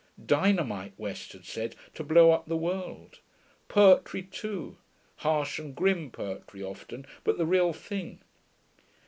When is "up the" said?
2.31-2.57